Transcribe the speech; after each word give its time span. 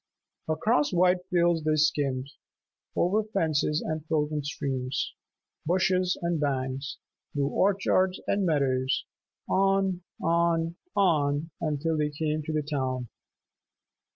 Across 0.49 0.93
white 0.93 1.23
fields 1.29 1.63
they 1.63 1.75
skimmed, 1.75 2.31
over 2.95 3.23
fences 3.23 3.83
and 3.83 4.03
frozen 4.07 4.43
streams, 4.43 5.13
bushes 5.63 6.17
and 6.23 6.39
banks, 6.39 6.97
through 7.33 7.49
orchards 7.49 8.19
and 8.25 8.43
meadows, 8.43 9.05
on, 9.47 10.01
on, 10.19 10.75
on, 10.95 11.51
until 11.61 11.99
they 11.99 12.09
came 12.09 12.41
to 12.41 12.51
the 12.51 12.63
town. 12.63 13.09